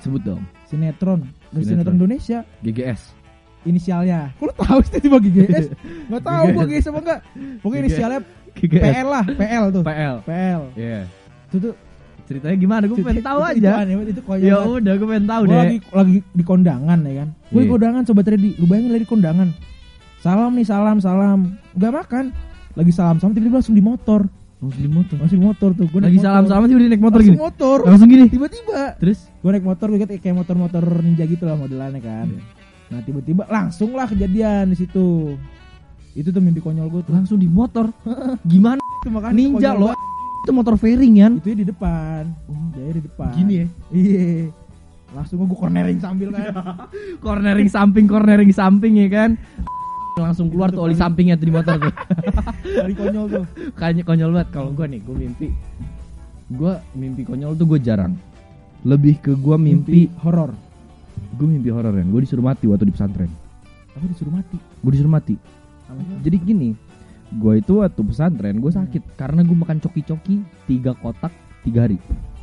sebut 0.00 0.22
dong 0.24 0.42
sinetron. 0.64 1.20
Dari 1.52 1.62
Sinetron. 1.62 1.68
sinetron 1.68 1.94
Indonesia 1.96 2.38
GGS 2.60 3.00
inisialnya. 3.64 4.34
Kok 4.34 4.44
lu 4.44 4.54
tahu 4.54 4.78
sih 4.82 4.98
tiba 4.98 5.16
GGS? 5.16 5.66
Gak 6.10 6.22
tahu 6.22 6.44
gua 6.50 6.64
GGS 6.64 6.86
apa 6.86 6.98
enggak. 7.00 7.20
Pokoknya 7.58 7.78
GGS. 7.78 7.86
inisialnya 7.86 8.20
GGS 8.52 8.82
PL 8.84 9.08
lah, 9.08 9.24
PL 9.26 9.64
tuh. 9.70 9.82
PL 9.82 10.14
PL. 10.22 10.62
Iya 10.74 11.00
Itu 11.48 11.56
tuh 11.60 11.74
ceritanya 12.22 12.56
gimana 12.56 12.82
gue 12.86 12.96
pengen 12.96 13.18
tahu 13.20 13.40
aja 13.42 13.70
Itu, 13.82 13.98
itu, 13.98 14.10
itu 14.14 14.46
ya 14.46 14.56
udah 14.62 14.92
gue 14.94 15.08
pengen 15.10 15.26
tahu 15.26 15.42
Gua 15.42 15.52
deh 15.52 15.58
lagi 15.58 15.76
lagi 15.90 16.16
di 16.30 16.44
kondangan 16.44 16.98
ya 17.02 17.14
kan. 17.18 17.28
Gue 17.48 17.62
Iya. 17.62 17.70
kondangan 17.70 18.02
sobat 18.04 18.26
ready. 18.26 18.50
Lu 18.56 18.64
bayangin 18.64 18.90
lagi 18.90 19.04
di 19.04 19.10
kondangan. 19.10 19.48
Salam 20.18 20.54
nih, 20.54 20.62
salam, 20.62 20.96
salam. 20.96 21.58
Gak 21.74 21.92
makan. 21.92 22.24
Lagi 22.72 22.88
salam 22.88 23.18
salam 23.18 23.32
tiba-tiba 23.32 23.58
langsung 23.58 23.74
di 23.74 23.84
motor. 23.84 24.22
langsung 24.62 24.78
di 24.78 24.88
motor 24.88 25.16
Langsung 25.18 25.38
di 25.38 25.44
motor 25.44 25.70
tuh. 25.74 25.86
Gua 25.88 26.00
lagi 26.00 26.16
motor. 26.16 26.26
salam 26.30 26.42
salam 26.46 26.62
udah 26.62 26.76
naik 26.86 27.02
motor 27.02 27.18
langsung 27.18 27.34
gini 27.34 27.42
motor. 27.42 27.78
langsung 27.82 28.08
gini 28.08 28.24
Tiba-tiba 28.30 28.80
terus 28.96 29.18
gue 29.34 29.50
naik 29.50 29.66
motor 29.66 29.86
gue 29.90 29.98
kayak 30.06 30.36
motor-motor 30.36 30.84
ninja 31.02 31.24
gitu 31.26 31.44
lah 31.44 31.58
modelannya 31.58 31.98
kan. 31.98 32.28
Iya. 32.30 32.61
Nah 32.92 33.00
tiba-tiba 33.00 33.48
langsung 33.48 33.96
lah 33.96 34.04
kejadian 34.04 34.68
di 34.68 34.76
situ. 34.76 35.32
Itu 36.12 36.28
tuh 36.28 36.38
mimpi 36.38 36.60
konyol 36.60 36.92
gue 36.92 37.02
tuh. 37.02 37.12
langsung 37.16 37.40
di 37.40 37.48
motor 37.48 37.88
gimana 38.44 38.76
Itu 39.00 39.08
makanya 39.08 39.32
ninja 39.32 39.70
banget. 39.72 39.96
itu 40.42 40.50
motor 40.52 40.74
fairing 40.76 41.14
kan 41.16 41.32
Itu 41.40 41.48
di 41.54 41.64
depan. 41.64 42.22
Dia 42.76 42.92
di 42.92 43.02
depan. 43.02 43.32
Gini 43.32 43.54
ya? 43.56 43.66
Iya. 43.88 44.28
Langsung 45.12 45.40
gue 45.40 45.48
cornering 45.50 45.98
sambil 45.98 46.28
kan. 46.30 46.52
cornering 47.24 47.68
samping 47.68 48.04
cornering 48.04 48.52
samping 48.52 49.00
ya 49.00 49.08
kan 49.08 49.30
langsung 50.12 50.52
keluar 50.52 50.68
tuh 50.68 50.84
oli 50.84 50.92
sampingnya 50.92 51.40
tuh 51.40 51.48
di 51.48 51.54
motor 51.56 51.80
tuh 51.80 51.88
Dari 52.84 52.92
konyol 52.92 53.26
tuh. 53.32 53.44
kayaknya 53.72 54.04
konyol 54.04 54.30
banget 54.30 54.48
kalau 54.52 54.68
gue 54.68 54.84
nih 54.84 55.00
gue 55.00 55.16
mimpi 55.16 55.48
gue 56.52 56.72
mimpi 56.92 57.22
konyol 57.24 57.56
tuh 57.56 57.64
gue 57.64 57.80
jarang 57.80 58.12
lebih 58.84 59.16
ke 59.16 59.32
gue 59.32 59.56
mimpi 59.56 60.12
horor. 60.20 60.52
Gue 61.32 61.46
mimpi 61.46 61.68
horor 61.68 61.90
kan 61.90 62.04
gue 62.04 62.20
disuruh 62.20 62.42
mati 62.42 62.64
waktu 62.66 62.84
di 62.84 62.92
pesantren 62.92 63.30
Aku 63.92 64.08
disuruh 64.08 64.32
mati. 64.32 64.56
gue 64.56 64.90
disuruh 64.90 65.10
mati 65.10 65.34
Alasannya? 65.86 66.16
jadi 66.20 66.36
gini 66.38 66.68
gue 67.32 67.52
itu 67.56 67.72
waktu 67.78 68.00
pesantren 68.02 68.56
gue 68.56 68.68
sakit 68.70 69.02
karena 69.14 69.40
gue 69.40 69.52
makan 69.54 69.76
coki-coki 69.78 70.40
tiga 70.66 70.92
kotak 70.94 71.32
tiga 71.62 71.84
hari 71.84 71.98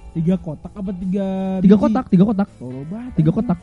Tiga 0.09 0.35
kotak 0.35 0.73
apa 0.73 0.89
tiga 0.91 1.25
tiga 1.59 1.75
biji? 1.75 1.83
kotak 1.83 2.05
tiga 2.07 2.23
kotak 2.23 2.49
Tolol 2.55 2.81
banget. 2.83 3.11
tiga 3.15 3.31
kotak 3.31 3.59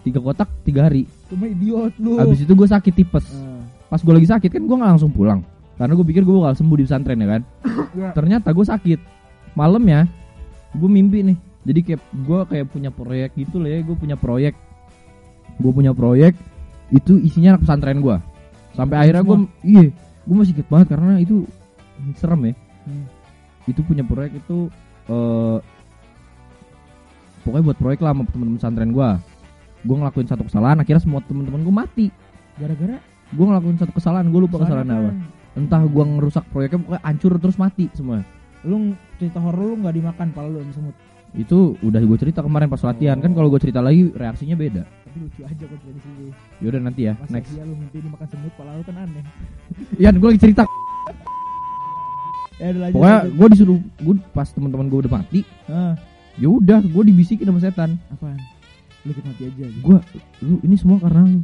tiga 0.00 0.20
kotak 0.20 0.48
tiga 0.62 0.80
hari 0.84 1.02
Cuma 1.28 1.46
idiot 1.46 1.94
lu. 1.96 2.18
habis 2.18 2.40
itu 2.40 2.50
gue 2.50 2.68
sakit 2.68 2.92
tipes 2.92 3.26
Ah. 3.32 3.62
pas 3.88 3.98
gue 3.98 4.10
lagi 4.12 4.26
sakit 4.26 4.50
kan 4.50 4.60
gue 4.60 4.76
nggak 4.76 4.90
langsung 4.92 5.08
pulang 5.08 5.40
karena 5.74 5.92
gue 5.92 6.02
pikir 6.04 6.22
gue 6.22 6.34
bakal 6.34 6.54
sembuh 6.56 6.76
di 6.76 6.84
pesantren 6.84 7.16
ya 7.16 7.28
kan 7.28 7.42
Ya. 7.94 8.10
ternyata 8.10 8.50
gue 8.50 8.64
sakit 8.64 9.00
malam 9.54 9.80
ya 9.82 10.04
gue 10.72 10.88
mimpi 10.88 11.22
nih 11.24 11.38
jadi 11.66 11.80
kayak 11.82 12.02
gue 12.02 12.40
kayak 12.54 12.66
punya 12.70 12.90
proyek 12.94 13.30
gitu 13.34 13.58
lah 13.58 13.70
ya 13.70 13.80
gue 13.82 13.96
punya 13.98 14.16
proyek. 14.18 14.54
Gue 15.58 15.72
punya 15.74 15.90
proyek 15.90 16.38
itu 16.88 17.20
isinya 17.20 17.56
anak 17.56 17.68
pesantren 17.68 18.00
gue 18.00 18.16
sampai 18.72 18.96
akhirnya 18.96 19.22
gue 19.26 19.36
iya 19.66 19.84
gue 20.24 20.36
masih 20.36 20.52
inget 20.56 20.68
banget 20.70 20.86
karena 20.96 21.12
itu 21.20 21.44
serem 22.16 22.52
ya. 22.52 22.54
Hmm. 22.88 23.04
itu 23.68 23.84
punya 23.84 24.00
proyek 24.00 24.40
itu 24.40 24.72
eh 25.12 25.58
pokoknya 27.44 27.64
buat 27.68 27.78
proyek 27.80 28.00
lah 28.00 28.16
sama 28.16 28.24
temen 28.32 28.56
pesantren 28.56 28.90
gue 28.96 29.08
gue 29.84 29.96
ngelakuin 29.96 30.28
satu 30.28 30.42
kesalahan 30.48 30.80
akhirnya 30.80 31.02
semua 31.04 31.20
temen-temen 31.22 31.60
gue 31.62 31.74
mati. 31.74 32.06
Gara-gara? 32.56 32.98
Gue 33.30 33.44
ngelakuin 33.44 33.76
satu 33.76 33.92
kesalahan 33.92 34.26
gue 34.32 34.40
lupa 34.40 34.64
kesalahan 34.64 34.88
apa. 34.88 35.10
kan 35.12 35.16
entah 35.58 35.82
gue 35.82 36.04
ngerusak 36.06 36.44
proyeknya 36.54 36.78
pokoknya 36.86 37.02
hancur 37.02 37.32
terus 37.36 37.56
mati 37.60 37.84
semua. 37.92 38.24
Lu 38.64 38.94
cerita 39.20 39.38
horor 39.42 39.74
lu 39.74 39.76
nggak 39.84 39.94
dimakan 40.00 40.28
pala 40.32 40.48
lu 40.48 40.64
sama 40.64 40.72
semut. 40.72 40.96
Itu 41.30 41.58
udah 41.78 42.00
gue 42.00 42.18
cerita 42.18 42.40
kemarin 42.40 42.66
pas 42.66 42.80
latihan 42.80 43.16
kan 43.16 43.30
kalau 43.30 43.48
gue 43.48 43.58
cerita 43.58 43.78
lagi 43.78 44.08
reaksinya 44.10 44.54
beda 44.54 44.82
Tapi 45.04 45.18
lucu 45.18 45.40
aja 45.42 45.60
kok 45.62 45.76
dari 45.78 46.00
sini. 46.00 46.26
yaudah 46.58 46.80
nanti 46.80 47.00
ya 47.02 47.12
Masa 47.14 47.30
next 47.30 47.50
iya 47.50 47.62
lu 47.62 47.74
mimpi 47.74 47.98
dimakan 47.98 48.26
semut 48.26 48.52
pala 48.54 48.70
lu 48.72 48.82
kan 48.82 48.96
aneh. 48.98 49.24
Ian 50.00 50.14
gue 50.16 50.28
lagi 50.28 50.40
cerita 50.40 50.64
Ya 52.58 52.66
udah 52.68 52.80
lanjut. 52.80 52.94
pokoknya 52.96 53.18
gue 53.30 53.46
disuruh 53.50 53.78
gue 53.78 54.14
pas 54.32 54.48
teman-teman 54.48 54.86
gue 54.86 54.98
udah 55.00 55.12
mati 55.12 55.40
Ah, 55.66 55.94
ya 56.34 56.48
udah 56.48 56.80
gue 56.80 57.02
dibisikin 57.04 57.44
sama 57.44 57.60
setan 57.60 57.90
apaan? 58.08 58.38
Lu 59.04 59.10
ikut 59.10 59.24
mati 59.24 59.42
aja. 59.44 59.54
Gitu. 59.62 59.78
gue 59.80 59.98
lu 60.42 60.54
ini 60.62 60.74
semua 60.74 60.98
karena 60.98 61.22
lu 61.22 61.40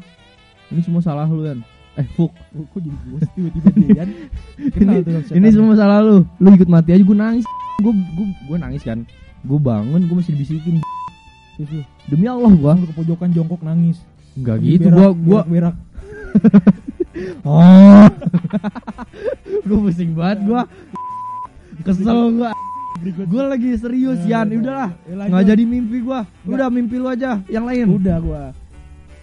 ini 0.71 0.81
semua 0.81 1.01
salah 1.01 1.29
lu 1.29 1.45
kan 1.45 1.59
eh 1.95 2.07
Fuk 2.11 2.35
Oh, 2.51 2.67
kok 2.67 2.81
jadi 2.81 2.91
gue 2.91 3.19
tiba-tiba 3.31 3.69
dia? 3.71 4.05
Kenal 4.75 4.99
ini, 4.99 5.39
ini 5.39 5.49
semua 5.53 5.75
salah 5.75 6.01
lu 6.01 6.27
lu 6.35 6.49
ikut 6.51 6.67
mati 6.67 6.91
aja 6.91 7.05
gue 7.05 7.15
nangis 7.17 7.47
gue 7.79 7.93
gue 7.93 8.27
gue 8.49 8.57
nangis 8.57 8.83
kan 8.83 8.99
gue 9.45 9.59
bangun 9.61 10.01
gue 10.09 10.17
masih 10.17 10.33
dibisikin. 10.33 10.81
Demi 12.09 12.27
Allah 12.27 12.51
gue 12.51 12.73
ke 12.89 12.95
pojokan 12.97 13.31
jongkok 13.31 13.61
nangis. 13.61 14.01
nggak 14.35 14.57
Lagi 14.59 14.67
gitu 14.67 14.89
berak, 14.91 14.99
gue 14.99 15.09
gue 15.15 15.41
berak. 15.47 15.77
oh. 17.47 18.09
Gue 19.65 19.79
pusing 19.87 20.13
banget 20.19 20.45
gue 20.45 20.63
kesel 21.87 22.19
gue 22.35 22.51
gue 23.05 23.43
lagi 23.43 23.71
serius 23.79 24.19
Ya, 24.27 24.43
Yan. 24.43 24.51
ya, 24.51 24.57
udahlah. 24.59 24.91
Ya, 25.07 25.15
lanjut. 25.15 25.31
nggak 25.31 25.45
jadi 25.55 25.63
mimpi 25.63 25.97
gue 26.03 26.21
udah 26.51 26.69
mimpi 26.75 26.97
lu 26.99 27.07
aja. 27.07 27.39
Yang 27.47 27.65
lain. 27.71 27.87
Udah 27.95 28.17
gua. 28.19 28.43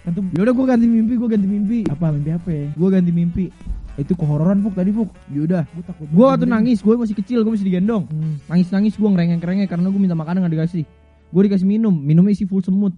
Kan 0.02 0.10
tuh 0.16 0.24
yaudah 0.32 0.54
gue 0.56 0.66
ganti 0.66 0.86
mimpi 0.88 1.12
gue 1.20 1.28
ganti 1.28 1.48
mimpi. 1.48 1.78
Apa 1.92 2.10
mimpi 2.10 2.30
apa 2.32 2.48
ya? 2.48 2.66
gue 2.72 2.88
ganti 2.88 3.12
mimpi 3.12 3.44
Itu 3.94 4.14
kehororan 4.14 4.58
Fuk 4.58 4.72
tadi 4.72 4.88
Fuk. 4.88 5.06
yaudah 5.28 5.62
Gua 5.68 5.82
takut. 5.82 6.06
gue 6.06 6.26
waktu 6.26 6.44
nangis 6.44 6.78
gue 6.78 6.94
masih 6.94 7.14
kecil 7.14 7.40
gue 7.40 7.50
masih 7.50 7.64
digendong 7.64 8.04
Hmm. 8.04 8.36
nangis 8.46 8.68
nangis 8.68 8.92
gue 8.92 9.04
ngerengek 9.04 9.38
ngerengek 9.38 9.68
karena 9.68 9.86
gue 9.86 9.98
minta 9.98 10.14
makanan 10.14 10.40
nggak 10.40 10.54
dikasih 10.54 10.82
gue 11.28 11.42
dikasih 11.42 11.66
minum 11.66 11.90
minumnya 11.92 12.30
isi 12.30 12.42
full 12.42 12.60
semut 12.60 12.90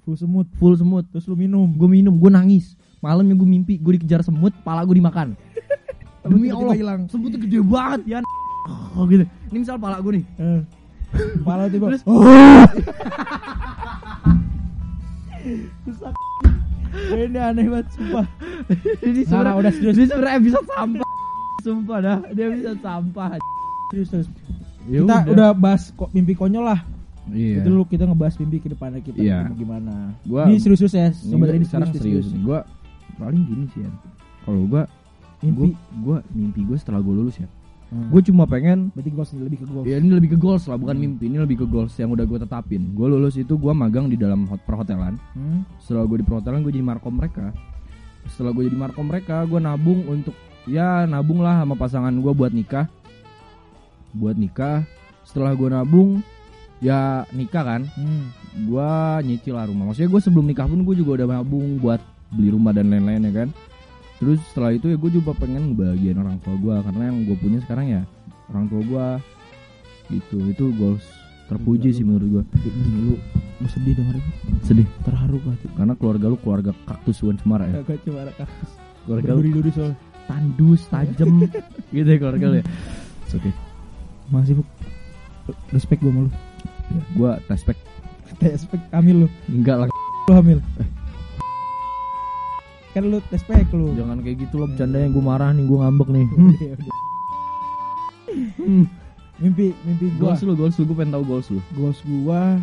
Full 0.00 0.16
semut. 0.16 0.44
full 0.54 0.74
semut 0.74 1.02
Terus 1.08 1.24
lu 1.24 1.34
minum. 1.34 1.64
gue 1.70 1.86
minum 1.86 2.12
gue 2.12 2.28
nangis 2.28 2.74
malamnya 2.98 3.32
gue 3.32 3.46
mimpi 3.46 3.76
gue 3.76 3.90
dikejar 3.94 4.20
semut 4.20 4.50
pala 4.60 4.82
gue 4.82 4.94
dimakan 4.94 5.32
demi 6.24 6.48
Allah 6.48 6.72
hilang. 6.72 7.00
semutnya 7.06 7.36
gede 7.36 7.60
banget 7.60 8.00
ya 8.04 8.18
oh 8.94 9.02
gitu 9.06 9.22
ini 9.48 9.56
misal 9.56 9.76
pala 9.76 9.98
gue 9.98 10.12
nih 10.14 10.24
Eh. 10.36 10.60
Kepala 11.14 11.68
tiba. 11.68 11.88
Terus-. 11.88 12.04
Ini 16.94 17.38
aneh 17.38 17.66
banget 17.66 17.86
sumpah. 17.92 18.26
ini 19.00 19.20
Nah, 19.20 19.26
sebenarnya 19.26 19.54
udah 19.56 19.72
serius. 19.72 19.94
ini 19.94 20.06
sebenarnya 20.06 20.36
episode 20.36 20.66
sampah 20.68 21.08
sumpah 21.60 21.98
dah 21.98 22.18
dia 22.30 22.44
episode 22.46 22.80
sampah 22.80 23.28
Serius, 23.86 24.08
serius. 24.08 24.28
Ya 24.84 25.00
kita 25.00 25.16
udah. 25.28 25.50
bahas 25.52 25.82
kok 25.90 26.10
mimpi 26.10 26.32
konyol 26.32 26.64
lah. 26.66 26.80
iya 27.26 27.58
Itu 27.58 27.68
dulu 27.70 27.84
kita 27.84 28.04
ngebahas 28.04 28.36
mimpi 28.36 28.56
ke 28.58 28.68
depannya 28.68 29.00
kita 29.00 29.16
Iya. 29.16 29.48
gimana. 29.50 30.12
Gua- 30.22 30.44
ini 30.44 30.58
serius-serius 30.58 30.94
ya. 30.94 31.08
Sobat 31.10 31.48
gua 31.48 31.54
ini 31.54 31.64
sekarang 31.64 31.88
serius 31.90 32.28
nih 32.28 32.40
gue 32.42 32.58
paling 33.14 33.42
gini 33.42 33.64
sih 33.70 33.80
ya 33.80 33.90
kalau 34.42 34.66
gue 34.66 34.82
Mimpi. 35.40 35.70
gue 35.98 36.16
mimpi 36.30 36.60
gue 36.62 36.76
setelah 36.76 36.98
gue 36.98 37.14
lulus 37.14 37.36
ya 37.36 37.48
Hmm. 37.94 38.10
gue 38.10 38.22
cuma 38.24 38.42
pengen 38.44 38.90
berarti 38.90 39.06
goals 39.08 39.30
nih, 39.30 39.42
lebih 39.44 39.58
ke 39.60 39.66
goals. 39.68 39.86
ya 39.86 39.96
ini 39.96 40.08
lebih 40.10 40.30
ke 40.30 40.38
goals 40.40 40.64
lah 40.64 40.74
bukan 40.74 40.92
Hmm. 40.92 41.04
mimpi 41.06 41.24
ini 41.24 41.38
lebih 41.38 41.56
ke 41.56 41.66
goals 41.66 41.94
yang 41.94 42.10
udah 42.10 42.24
gue 42.24 42.38
tetapin 42.40 42.90
gue 42.90 43.06
lulus 43.06 43.34
itu 43.36 43.54
gue 43.54 43.70
magang 43.72 44.06
di 44.06 44.16
dalam 44.16 44.44
hot 44.44 44.58
perhotelan 44.60 45.14
Hmm. 45.30 45.62
setelah 45.78 46.02
gue 46.04 46.18
di 46.18 46.24
perhotelan 46.24 46.60
gue 46.60 46.72
jadi 46.72 46.82
markom 46.82 47.14
mereka 47.14 47.54
setelah 48.26 48.50
gue 48.50 48.66
jadi 48.66 48.74
markom 48.74 49.06
mereka 49.06 49.44
gue 49.44 49.60
nabung 49.60 50.02
untuk 50.04 50.34
ya 50.64 51.04
nabung 51.04 51.38
lah 51.38 51.62
sama 51.62 51.74
pasangan 51.74 52.10
gue 52.10 52.32
buat 52.32 52.50
nikah 52.50 52.90
buat 54.10 54.34
nikah 54.34 54.82
setelah 55.22 55.52
gue 55.52 55.68
nabung 55.68 56.18
ya 56.80 57.22
nikah 57.30 57.62
kan 57.64 57.82
Hmm. 57.92 58.26
gue 58.64 58.90
nyicil 59.24 59.54
lah 59.54 59.66
rumah 59.66 59.86
maksudnya 59.86 60.08
gue 60.08 60.20
sebelum 60.20 60.44
nikah 60.44 60.64
pun 60.64 60.80
gue 60.80 60.94
juga 60.94 61.22
udah 61.22 61.36
nabung 61.36 61.78
buat 61.78 62.02
beli 62.28 62.50
rumah 62.50 62.70
dan 62.70 62.88
lain-lain 62.88 63.22
ya 63.24 63.32
kan 63.36 63.48
terus 64.16 64.38
setelah 64.46 64.70
itu 64.70 64.86
ya 64.86 64.96
gue 64.96 65.10
juga 65.12 65.34
pengen 65.34 65.70
ngebahagiain 65.70 66.16
orang 66.16 66.38
tua 66.38 66.54
gue 66.54 66.74
karena 66.82 67.02
yang 67.04 67.18
gue 67.22 67.36
punya 67.36 67.58
sekarang 67.60 67.86
ya 67.88 68.02
orang 68.48 68.66
tua 68.66 68.80
gue 68.82 69.06
gitu 70.10 70.36
itu 70.44 70.64
goals 70.72 71.04
terpuji 71.44 71.88
Gila, 71.88 71.96
sih 71.96 72.04
menurut 72.04 72.28
gue 72.30 72.42
lu 72.96 73.14
lu 73.54 73.66
sedih 73.66 73.94
denger 73.94 74.16
itu. 74.16 74.30
sedih 74.62 74.86
Terharu 75.02 75.36
banget. 75.38 75.68
karena 75.70 75.94
keluarga 75.94 76.26
lu 76.26 76.36
keluarga 76.36 76.70
kaktus 76.84 77.20
Wan 77.20 77.36
Cemara 77.36 77.64
ya 77.66 77.80
cuma 78.00 78.18
ada 78.22 78.32
kaktus. 78.34 78.70
keluarga 79.04 79.28
lu 79.28 79.40
Berduri-duri 79.40 79.70
soal. 79.70 79.92
tandus 80.24 80.82
tajem 80.86 81.32
gitu 81.94 82.06
ya 82.06 82.18
keluarga 82.18 82.46
lu 82.46 82.56
ya 82.58 82.66
It's 83.22 83.34
okay 83.34 83.52
Masih. 84.26 84.56
Respect 85.68 86.00
gua 86.00 86.10
sama 86.10 86.20
lu. 86.22 86.30
ya, 86.90 87.02
gue 87.12 87.30
respect 87.46 87.80
Respect 88.40 88.84
hamil 88.90 89.16
lu. 89.24 89.28
enggak 89.46 89.76
lah 89.76 89.86
Lu 90.24 90.32
hamil. 90.32 90.58
Kan 92.94 93.10
lu 93.10 93.18
respect 93.28 93.74
lu. 93.74 93.90
jangan 93.98 94.22
kayak 94.22 94.46
gitu 94.46 94.54
loh 94.62 94.70
bercandanya 94.70 95.10
gue 95.10 95.22
marah 95.22 95.50
nih 95.50 95.64
gue 95.66 95.78
ngambek 95.82 96.08
nih. 96.14 96.26
Hmm. 98.34 98.86
Mimpi 99.38 99.74
mimpi 99.82 100.10
gua. 100.14 100.34
goals 100.34 100.42
lu 100.46 100.54
goals 100.54 100.74
lu 100.78 100.86
gue 100.90 100.96
pengen 100.98 101.14
tahu 101.14 101.24
goals 101.26 101.48
lu 101.50 101.60
goals 101.74 101.98
gua 102.06 102.58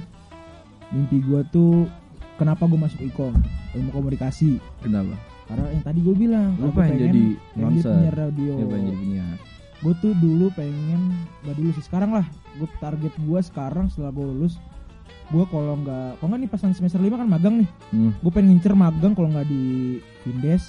mimpi 0.91 1.19
gua 1.23 1.43
tuh 1.51 1.87
kenapa 2.35 2.63
gua 2.67 2.87
masuk 2.87 2.99
ikom 3.03 3.35
ilmu 3.75 3.91
komunikasi 3.91 4.59
kenapa 4.79 5.15
karena 5.51 5.67
yang 5.71 5.83
tadi 5.83 5.99
gua 5.99 6.15
bilang 6.15 6.49
lu 6.59 6.71
pengen 6.71 6.95
jadi 6.95 7.23
pengen 7.55 7.71
jadi 7.75 7.83
penyiar 7.87 8.15
radio 8.15 8.51
ya 8.55 8.65
pengen 8.67 8.85
jadi 8.87 8.99
penyiar 8.99 9.37
gua 9.83 9.93
tuh 9.99 10.13
dulu 10.19 10.45
pengen 10.55 11.01
gak 11.43 11.55
dulu 11.59 11.69
sih 11.75 11.85
sekarang 11.87 12.11
lah 12.15 12.25
gua 12.55 12.67
target 12.79 13.13
gua 13.23 13.39
sekarang 13.43 13.85
setelah 13.91 14.11
gua 14.15 14.25
lulus 14.31 14.55
gua 15.29 15.47
kalau 15.47 15.79
nggak 15.79 16.19
kalau 16.19 16.27
nggak 16.29 16.41
nih 16.43 16.51
pasan 16.51 16.71
semester 16.71 16.99
5 16.99 17.07
kan 17.15 17.27
magang 17.27 17.55
nih. 17.63 17.69
Hmm. 17.91 18.11
gua 18.19 18.31
pengen 18.31 18.55
ngincer 18.55 18.73
magang 18.73 19.13
kalau 19.13 19.29
nggak 19.29 19.47
di 19.47 19.63
Vindes 20.23 20.63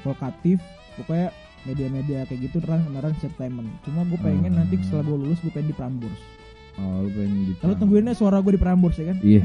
Volkatif 0.00 0.60
pokoknya 0.96 1.28
media-media 1.62 2.24
kayak 2.24 2.40
gitu 2.48 2.56
terang 2.58 2.80
kemarin 2.82 3.12
entertainment 3.12 3.68
cuma 3.84 4.00
gue 4.08 4.16
pengen 4.16 4.48
Hmm. 4.48 4.64
nanti 4.64 4.80
setelah 4.80 5.04
gue 5.04 5.16
lulus 5.18 5.38
gue 5.40 5.52
pengen 5.52 5.68
di 5.68 5.76
Prambors. 5.76 6.20
Oh 6.80 7.04
lu 7.04 7.08
pengen 7.12 7.32
di 7.44 7.52
lalu 7.60 7.74
tungguinnya 7.76 8.14
suara 8.16 8.40
gue 8.40 8.56
di 8.56 8.60
Prambors 8.60 8.96
ya 8.96 9.12
kan? 9.12 9.20
Iya. 9.20 9.44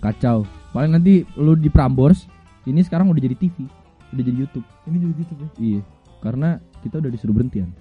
Kacau. 0.00 0.44
Paling 0.72 0.92
nanti 0.92 1.24
lu 1.36 1.56
di 1.56 1.72
Prambors 1.72 2.28
ini 2.68 2.84
sekarang 2.84 3.08
udah 3.08 3.20
jadi 3.20 3.32
TV 3.32 3.64
udah 4.12 4.22
jadi 4.22 4.38
YouTube. 4.44 4.66
Ini 4.84 4.96
juga 5.00 5.12
gitu 5.24 5.32
ya 5.32 5.48
iya. 5.56 5.80
Karena 6.20 6.48
kita 6.84 7.00
udah 7.00 7.08
disuruh 7.08 7.32
berhentian 7.32 7.72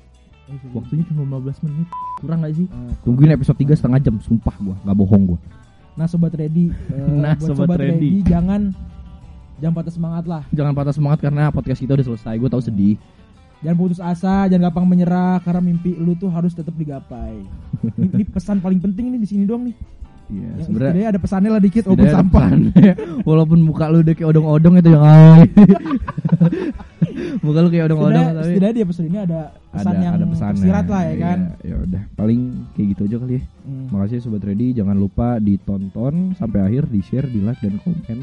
waktunya 0.71 1.03
cuma 1.05 1.21
15 1.39 1.63
menit 1.63 1.87
kurang 2.17 2.39
gak 2.41 2.53
sih 2.53 2.67
Eh, 2.67 2.93
tungguin 3.01 3.31
episode 3.31 3.57
3 3.57 3.71
setengah 3.73 3.99
jam 3.99 4.15
sumpah 4.17 4.55
gua 4.57 4.75
nggak 4.81 4.97
bohong 4.97 5.23
gua 5.27 5.39
Nah 5.91 6.05
sobat 6.05 6.31
ready, 6.33 6.71
eh, 6.89 7.07
Nah, 7.13 7.35
buat 7.35 7.51
Sobat 7.51 7.67
sobat, 7.67 7.77
Ready. 7.77 7.91
ready. 7.91 8.09
jangan 8.23 8.71
jangan 9.57 9.73
patah 9.75 9.93
semangat 9.93 10.23
lah, 10.25 10.43
jangan 10.49 10.73
patah 10.73 10.89
semangat 10.89 11.19
karena 11.19 11.43
podcast 11.49 11.77
kita 11.77 11.93
udah 11.93 12.07
selesai 12.07 12.33
gue 12.35 12.49
tahu 12.49 12.63
sedih 12.63 12.95
jangan 13.59 13.77
putus 13.77 13.99
asa, 13.99 14.47
jangan 14.47 14.67
gampang 14.67 14.87
menyerah 14.87 15.37
karena 15.39 15.61
mimpi 15.61 15.93
lu 15.93 16.15
tuh 16.15 16.27
harus 16.27 16.49
tetap 16.49 16.73
digapai. 16.73 17.45
ini, 17.93 18.07
ini 18.11 18.23
pesan 18.25 18.57
paling 18.57 18.81
penting 18.81 19.13
nih 19.13 19.19
di 19.19 19.27
sini 19.27 19.45
doang 19.45 19.69
nih. 19.69 19.75
iya 20.27 20.49
Yang 20.55 20.65
sebenarnya 20.65 21.05
ada 21.07 21.19
pesannya 21.19 21.51
lah 21.51 21.61
dikit, 21.61 21.83
walaupun 21.85 22.09
sampah. 22.09 22.41
pesannya. 22.41 22.93
walaupun 23.29 23.59
muka 23.61 23.85
lu 23.85 24.01
udah 24.01 24.15
kayak 24.15 24.29
odong-odong 24.31 24.73
itu 24.75 24.89
yang 24.89 25.05
muka 27.43 27.59
lu 27.59 27.69
kayak 27.69 27.85
odong-odong 27.85 28.25
tapi 28.33 28.45
setidaknya 28.47 28.73
di 28.73 28.81
episode 28.81 29.05
ini 29.05 29.19
ada 29.19 29.39
pesan 29.71 29.87
ada 29.89 30.01
yang 30.01 30.13
ada 30.13 30.25
pesannya 30.25 30.55
tersirat 30.57 30.85
lah 30.85 31.01
ya 31.01 31.15
kan. 31.17 31.39
Iya, 31.57 31.65
ya 31.65 31.75
udah 31.81 32.03
paling 32.13 32.39
kayak 32.71 32.87
gitu 32.89 33.01
aja 33.05 33.17
kali 33.17 33.33
ya 33.33 33.43
Hmm. 33.61 33.85
makasih 33.87 34.17
sobat 34.19 34.41
ready 34.41 34.67
jangan 34.71 34.95
lupa 34.95 35.27
ditonton 35.37 36.13
sampai 36.33 36.59
akhir 36.61 36.83
di 36.85 36.99
share 36.99 37.25
di 37.25 37.39
like 37.39 37.57
dan 37.57 37.77
komen 37.77 38.19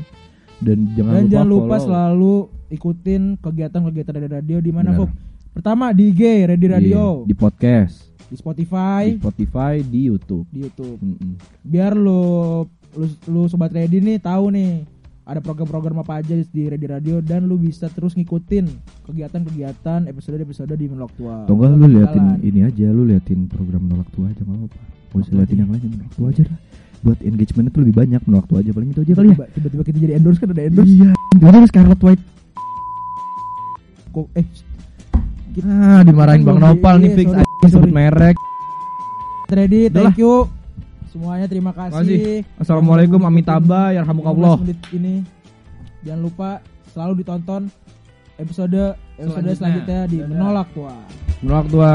dan 0.58 0.78
jangan 0.92 1.12
Dan 1.14 1.22
lupa 1.22 1.30
jangan 1.30 1.48
lupa 1.48 1.64
follow. 1.68 1.84
selalu 1.84 2.34
ikutin 2.68 3.22
kegiatan-kegiatan 3.38 4.12
dari 4.12 4.28
radio 4.28 4.58
di 4.58 4.70
mana. 4.70 4.90
Fuk? 4.92 5.10
Pertama 5.50 5.90
di 5.90 6.10
IG 6.10 6.22
Ready 6.44 6.66
Iya, 6.66 6.74
Radio, 6.76 7.04
di 7.22 7.32
podcast 7.32 8.10
di 8.24 8.36
Spotify, 8.36 9.02
di 9.08 9.18
Spotify 9.18 9.74
di 9.80 10.00
YouTube 10.04 10.44
di 10.48 10.58
YouTube. 10.60 10.98
Mm-mm. 10.98 11.32
biar 11.62 11.92
lu 11.92 12.20
lu, 12.90 13.06
lu 13.24 13.42
sobat 13.46 13.70
ready 13.70 13.98
nih 13.98 14.18
tahu 14.18 14.50
nih 14.50 14.84
ada 15.28 15.38
program-program 15.38 16.00
apa 16.00 16.18
aja 16.18 16.32
di 16.32 16.62
Ready 16.64 16.88
Radio 16.88 17.20
dan 17.20 17.44
lu 17.44 17.54
bisa 17.54 17.84
terus 17.86 18.16
ngikutin 18.16 18.64
kegiatan-kegiatan 19.04 20.08
episode-episode 20.08 20.72
di 20.72 20.88
Menolak 20.88 21.12
Tua. 21.14 21.44
Atau 21.44 21.52
enggak 21.54 21.70
lu 21.74 21.86
liatin 21.90 22.24
ini 22.40 22.64
aja 22.64 22.88
lu 22.88 23.04
liatin 23.04 23.44
program 23.44 23.84
menolak 23.84 24.08
tua 24.10 24.24
aja 24.26 24.40
nggak 24.40 24.56
apa-apa 24.58 24.78
usah 25.14 25.28
Apa 25.28 25.38
liatin 25.38 25.56
yang 25.58 25.68
lain 25.68 25.82
menolak 25.86 26.12
tua 26.14 26.28
aja 26.28 26.42
lah 26.44 26.58
buat 26.98 27.18
engagement 27.22 27.66
itu 27.68 27.78
lebih 27.78 27.94
banyak 27.94 28.20
menolak 28.24 28.46
tua 28.46 28.58
aja 28.58 28.70
paling 28.72 28.88
itu 28.88 29.00
aja 29.00 29.12
kali 29.14 29.28
ya 29.28 29.36
Tiba- 29.36 29.50
Tiba-tiba 29.52 29.82
kita 29.84 29.98
jadi 30.00 30.12
endorse 30.16 30.38
kan 30.38 30.48
ada 30.48 30.62
endorse. 30.64 30.90
iya 30.90 31.10
tiba-tiba 31.30 31.66
Scarlet 31.68 32.00
White 32.02 32.24
Kok 34.08 34.26
eh 34.34 34.46
dikit. 35.48 35.62
Ah, 35.62 36.00
dimarahin 36.00 36.42
Bang 36.42 36.58
Nopal 36.58 36.94
nih 36.98 37.10
iya, 37.10 37.16
fix 37.18 37.28
sebut 37.68 37.90
merek. 37.90 38.36
Ready, 39.48 39.88
thank 39.88 40.16
you. 40.16 40.57
Semuanya 41.18 41.50
terima 41.50 41.74
kasih. 41.74 41.98
Kasih. 41.98 42.62
Assalamuallah, 42.62 43.02
amitabha, 43.26 43.90
yarhamukallah. 43.90 44.54
15 44.54 44.62
menit 44.62 44.78
ini. 44.94 45.14
Jangan 46.06 46.20
lupa 46.22 46.50
selalu 46.94 47.12
ditonton 47.26 47.62
episode 48.38 48.94
episode 48.94 48.94
Selanjutnya. 49.18 49.54
selanjutnya 49.58 50.00
di 50.06 50.16
Dadah. 50.22 50.30
menolak 50.30 50.68
tua. 50.70 50.94
Menolak 51.42 51.66
tua. 51.74 51.94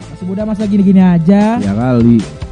Masih 0.00 0.24
muda 0.24 0.42
masa 0.48 0.64
gini-gini 0.64 0.96
aja. 0.96 1.60
Ya 1.60 1.72
kali. 1.76 2.47